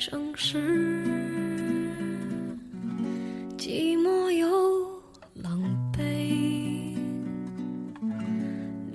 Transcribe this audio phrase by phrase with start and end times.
[0.00, 0.56] 城市，
[3.58, 4.48] 寂寞又
[5.34, 5.60] 狼
[5.92, 6.96] 狈，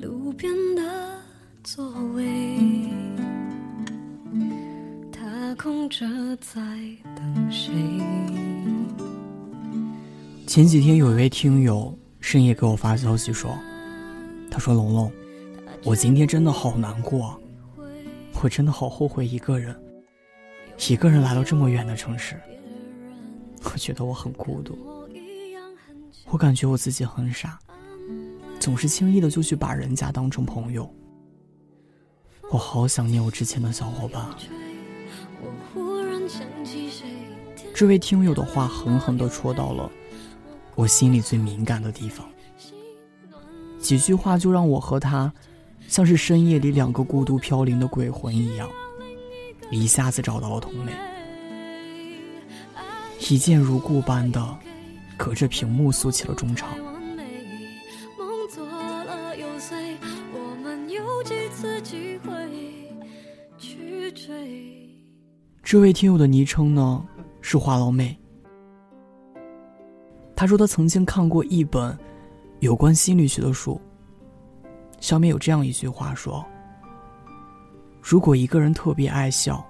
[0.01, 0.81] 路边的
[1.63, 2.57] 座位，
[5.11, 6.07] 他空着
[6.37, 6.59] 在
[7.15, 7.71] 等谁？
[10.47, 13.55] 前几天有一位听友深夜给我发消息说，
[14.49, 15.11] 他说龙龙，
[15.83, 17.39] 我今天真的好难过，
[18.41, 19.79] 我真的好后悔一个人。
[20.77, 22.39] 一个人来到这么远的城市，
[23.63, 24.77] 我觉得我很孤独。
[26.27, 27.57] 我感觉我自己很傻，
[28.59, 30.91] 总是轻易的就去把人家当成朋友。
[32.51, 34.25] 我好想念我之前的小伙伴。
[37.73, 39.91] 这位听友的话狠狠的戳到了
[40.75, 42.27] 我心里最敏感的地方，
[43.79, 45.33] 几句话就让我和他
[45.87, 48.69] 像是深夜里两个孤独飘零的鬼魂一样。
[49.71, 50.91] 一下子找到了同类，
[53.29, 54.57] 一见如故般的
[55.17, 56.69] 隔着屏幕诉起了衷肠。
[65.63, 67.05] 这位听友的昵称呢
[67.41, 68.17] 是花老妹，
[70.35, 71.97] 他说他曾经看过一本
[72.59, 73.81] 有关心理学的书，
[74.99, 76.45] 上面有这样一句话说。
[78.07, 79.65] 如果一个人特别爱笑，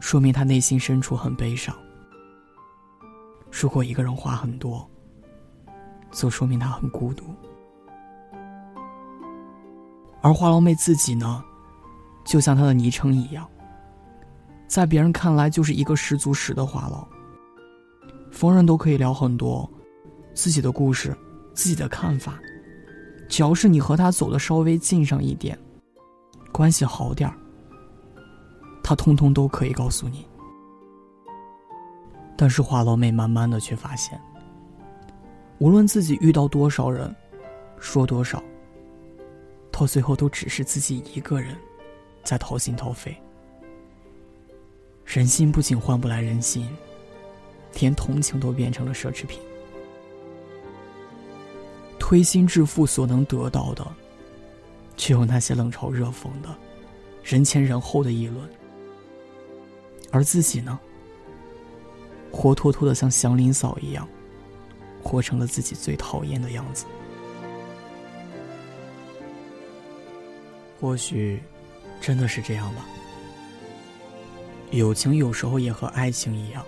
[0.00, 1.74] 说明他内心深处很悲伤；
[3.50, 4.88] 如果一个人话很多，
[6.10, 7.24] 则说明他很孤独。
[10.22, 11.44] 而花老妹自己呢，
[12.24, 13.46] 就像她的昵称一样，
[14.66, 17.06] 在别人看来就是一个十足十的话痨，
[18.30, 19.70] 逢人都可以聊很多
[20.32, 21.14] 自己的故事、
[21.52, 22.40] 自己的看法，
[23.28, 25.58] 只要是你和他走的稍微近上一点。
[26.52, 27.34] 关系好点儿，
[28.84, 30.26] 他通通都可以告诉你。
[32.36, 34.20] 但是花老妹慢慢的却发现，
[35.58, 37.14] 无论自己遇到多少人，
[37.78, 38.42] 说多少，
[39.70, 41.56] 到最后都只是自己一个人，
[42.22, 43.16] 在掏心掏肺。
[45.04, 46.68] 人心不仅换不来人心，
[47.80, 49.40] 连同情都变成了奢侈品。
[51.98, 53.86] 推心置腹所能得到的。
[54.96, 56.48] 却有那些冷嘲热讽的、
[57.22, 58.48] 人前人后的议论，
[60.10, 60.78] 而自己呢，
[62.30, 64.08] 活脱脱的像祥林嫂一样，
[65.02, 66.86] 活成了自己最讨厌的样子。
[70.80, 71.42] 或许，
[72.00, 72.86] 真的是这样吧。
[74.70, 76.64] 友情有时候也和爱情一样，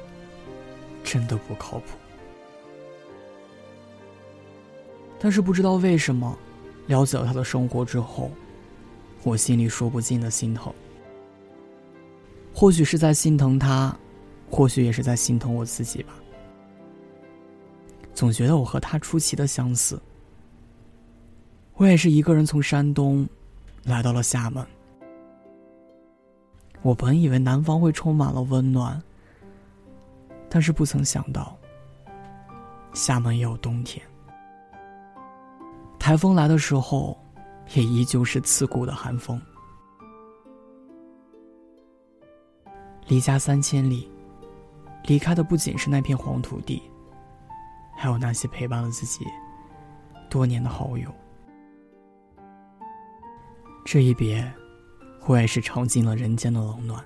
[1.03, 1.97] 真的不靠谱。
[5.19, 6.37] 但是不知道为什么。
[6.87, 8.31] 了解了他的生活之后，
[9.23, 10.73] 我心里说不尽的心疼。
[12.53, 13.97] 或许是在心疼他，
[14.51, 16.15] 或许也是在心疼我自己吧。
[18.15, 20.01] 总觉得我和他出奇的相似。
[21.75, 23.29] 我也是一个人从山东
[23.83, 24.65] 来到了厦门。
[26.83, 29.03] 我本以为南方会充满了温暖，
[30.49, 31.57] 但是不曾想到，
[32.93, 34.01] 厦门也有冬天。
[36.05, 37.19] 台风来的时候，
[37.73, 39.41] 也依旧是刺骨的寒风。
[43.07, 44.13] 离家三千里，
[45.05, 46.83] 离开的不仅是那片黄土地，
[47.97, 49.25] 还有那些陪伴了自己
[50.29, 51.11] 多年的好友。
[53.83, 54.47] 这一别，
[55.25, 57.03] 我也是尝尽了人间的冷暖，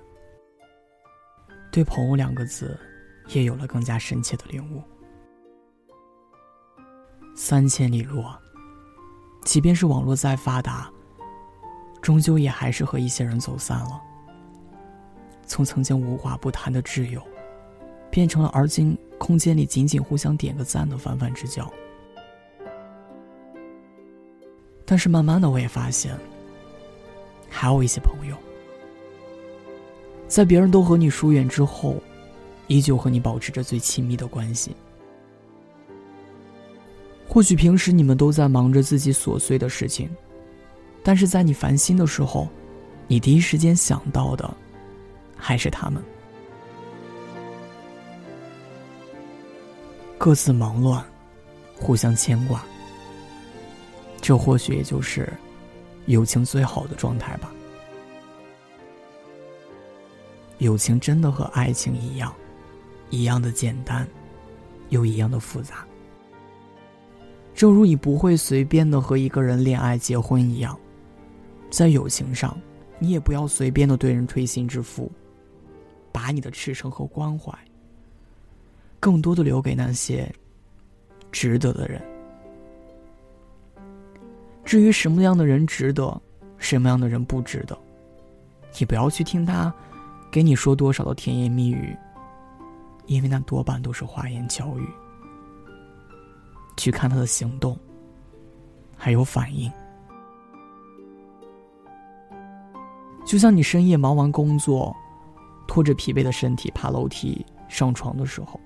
[1.71, 2.77] 对“朋友”两个字，
[3.29, 4.83] 也有了更加深切的领悟。
[7.37, 8.41] 三千里路啊！
[9.45, 10.91] 即便是网络再发达，
[12.03, 14.03] 终究也还是和一些人走散了。
[15.47, 17.23] 从曾经无话不谈的挚友，
[18.11, 21.71] 变成了而今空间里仅仅互相点个赞的泛泛之交。
[24.85, 26.15] 但是慢慢的，我也发现，
[27.49, 28.37] 还有一些朋友，
[30.29, 31.97] 在别人都和你疏远之后，
[32.67, 34.77] 依旧和你保持着最亲密的关系。
[37.29, 40.09] 或许平时你们都在忙着自己琐碎的事情，
[41.03, 42.49] 但是在你烦心的时候，
[43.07, 44.53] 你第一时间想到的
[45.37, 46.03] 还是他们。
[50.17, 51.05] 各自忙乱，
[51.77, 52.65] 互相牵挂，
[54.21, 55.33] 这或许也就是
[56.07, 57.53] 友情最好的状态吧。
[60.59, 62.35] 友情真的和爱情一样，
[63.11, 64.09] 一样的简单，
[64.89, 65.87] 又一样的复杂。
[67.59, 70.79] 正如你不会随便的和一个人恋爱结婚一样，
[71.69, 72.57] 在友情上，
[73.01, 75.11] 你也不要随便的对人推心置腹，
[76.13, 77.53] 把你的赤诚和关怀，
[79.01, 80.33] 更多的留给那些
[81.33, 82.01] 值得的人。
[84.65, 86.23] 至于什么样的人值得，
[86.59, 87.77] 什么样的人不值得，
[88.79, 89.75] 你不要去听他
[90.31, 91.93] 给你说多少的甜言蜜语，
[93.07, 94.87] 因为那多半都是花言巧语。
[96.79, 97.79] 去看他的行动，
[98.97, 99.71] 还有反应。
[103.27, 104.97] 就像你深夜忙完工作，
[105.67, 108.59] 拖着疲惫的身体爬楼梯上床的时候，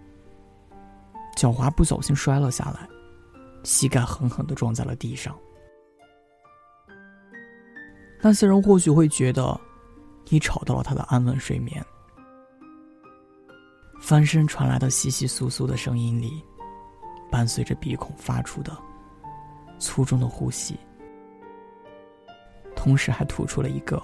[1.35, 2.89] 脚滑不小心摔了下来，
[3.65, 5.37] 膝盖狠狠的撞在了地上。
[8.21, 9.61] 那些人或许会觉得，
[10.29, 11.85] 你吵到了他的安稳睡眠。
[14.01, 16.41] 翻身传来的窸窸窣窣的声音里，
[17.33, 18.71] 伴随着鼻孔发出的
[19.79, 20.77] 粗重的呼吸，
[22.77, 24.01] 同时还吐出了一个。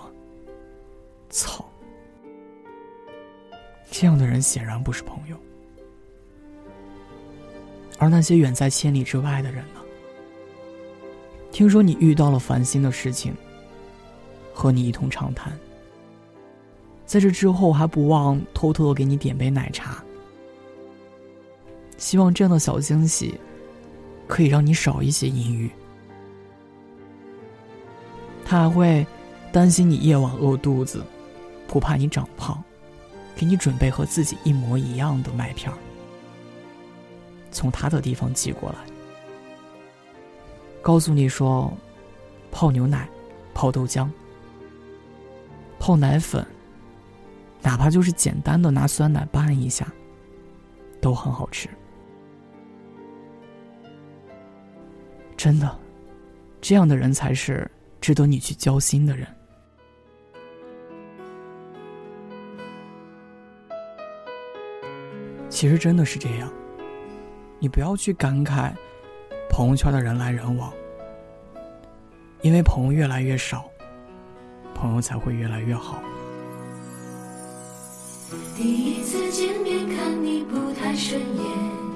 [1.29, 1.63] 操！
[3.91, 5.37] 这样的人显然不是朋友，
[7.99, 9.81] 而那些远在千里之外的人呢？
[11.53, 13.35] 听说你遇到了烦心的事情，
[14.55, 15.53] 和你一同长谈，
[17.05, 20.03] 在这之后还不忘偷偷的给你点杯奶茶，
[21.99, 23.39] 希望这样的小惊喜
[24.27, 25.71] 可以让你少一些阴郁。
[28.43, 29.07] 他还会
[29.53, 31.05] 担心你夜晚饿肚子。
[31.71, 32.65] 不怕你长胖，
[33.37, 35.77] 给你准备和自己一模一样的麦片儿，
[37.51, 38.79] 从他的地方寄过来，
[40.81, 41.71] 告诉你说，
[42.51, 43.07] 泡牛奶、
[43.53, 44.09] 泡豆浆、
[45.79, 46.43] 泡奶粉，
[47.61, 49.87] 哪怕就是简单的拿酸奶拌一下，
[51.03, 51.69] 都很好吃。
[55.39, 55.79] 真的，
[56.61, 57.71] 这样的人才是
[58.01, 59.25] 值得你去交心的人。
[65.49, 66.53] 其实真的是这样，
[67.61, 68.73] 你不要去感慨
[69.49, 70.73] 朋友圈的人来人往，
[72.43, 73.71] 因为朋友越来越少，
[74.75, 76.03] 朋友才会越来越好。
[78.57, 81.88] 第一次见面看你不太顺眼，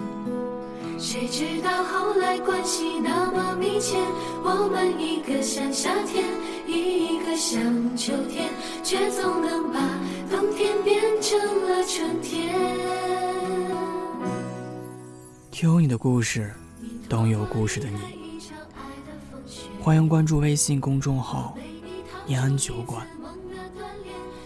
[1.03, 3.99] 谁知道后来关系那么密切，
[4.45, 6.25] 我们一个像夏天，
[6.65, 7.61] 一个像
[7.97, 8.49] 秋天，
[8.85, 9.81] 却总能把
[10.31, 11.37] 冬天变成
[11.69, 12.55] 了春天。
[15.51, 16.55] 听你的故事，
[17.09, 17.99] 懂有故事的你。
[19.81, 21.59] 欢迎关注微信公众号
[22.29, 23.05] “念安酒馆”，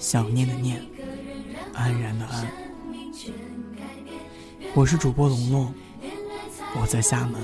[0.00, 0.82] 想念的念，
[1.74, 2.46] 安然的安。
[4.74, 5.74] 我是主播龙龙，
[6.80, 7.40] 我在厦门，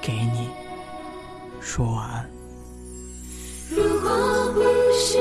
[0.00, 0.48] 给你
[1.60, 2.30] 说晚安。
[3.68, 4.08] 如果
[4.54, 4.60] 不
[4.96, 5.18] 是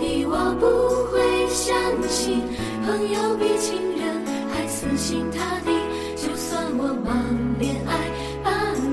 [0.00, 0.64] 你，我不
[1.12, 1.74] 会相
[2.08, 2.40] 信
[2.86, 5.70] 朋友比情人还死心塌地。
[6.16, 7.12] 就算我忙
[7.58, 8.10] 恋爱，
[8.42, 8.50] 把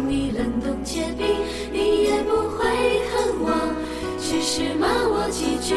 [0.08, 1.26] 你冷冻结冰，
[1.72, 2.66] 你也不会
[3.10, 3.48] 恨我，
[4.20, 5.76] 只是骂我几句。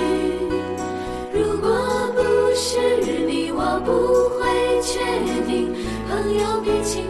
[1.33, 1.71] 如果
[2.15, 2.21] 不
[2.57, 2.81] 是
[3.27, 3.91] 你，我不
[4.37, 4.43] 会
[4.83, 4.99] 确
[5.47, 5.73] 定，
[6.09, 7.05] 朋友比情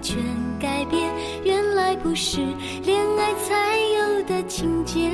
[0.00, 0.16] 全
[0.60, 1.12] 改变，
[1.44, 2.38] 原来不是
[2.84, 5.10] 恋爱才有的情节。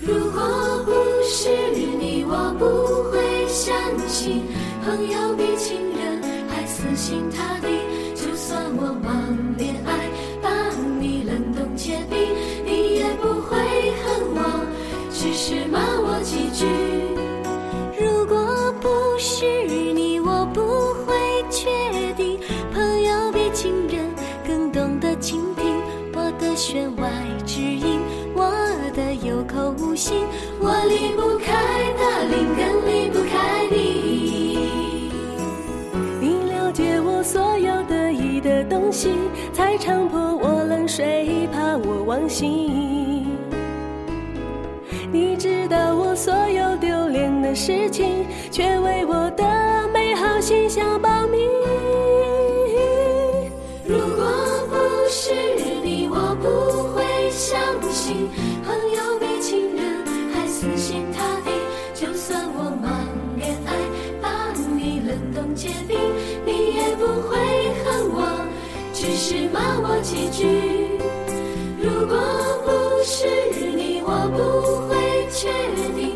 [0.00, 0.40] 如果
[0.84, 1.48] 不是
[2.00, 2.64] 你，我不
[3.10, 3.74] 会相
[4.08, 4.42] 信
[4.84, 7.68] 朋友比情人还死心塌地。
[8.14, 10.08] 就算我忙恋爱，
[10.42, 10.48] 把
[11.00, 12.17] 你冷冻结冰，
[29.98, 30.24] 心，
[30.60, 31.52] 我离不开
[31.98, 34.56] 大林，更离不开你。
[36.20, 39.10] 你了解我所有得意的东西，
[39.52, 43.26] 才常破我冷水，怕我忘形。
[45.10, 49.44] 你知道我所有丢脸的事情，却为我的
[49.92, 51.38] 美好形象保密。
[53.84, 54.24] 如果
[54.70, 54.76] 不
[55.10, 55.34] 是
[55.82, 57.02] 你，我不会
[57.32, 57.58] 相
[57.90, 58.28] 信。
[69.28, 70.46] 只骂我几句
[71.82, 72.16] 如果
[72.64, 73.26] 不是
[73.76, 75.50] 你我不会确
[75.94, 76.07] 定。